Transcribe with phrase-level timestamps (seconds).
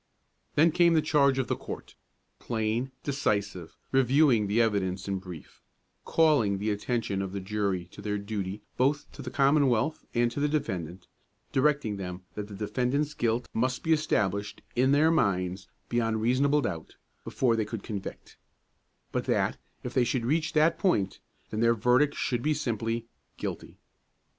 [0.55, 1.93] Then came the charge of the court;
[2.39, 5.61] plain, decisive, reviewing the evidence in brief,
[6.05, 10.39] calling the attention of the jury to their duty both to the Commonwealth and to
[10.39, 11.05] the defendant,
[11.51, 16.61] directing them that the defendant's guilt must be established, in their minds, beyond a reasonable
[16.61, 18.37] doubt, before they could convict;
[19.11, 21.19] but that, if they should reach that point,
[21.51, 23.05] then their verdict should be simply
[23.37, 23.77] "Guilty."